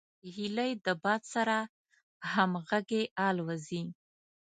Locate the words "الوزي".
3.27-3.83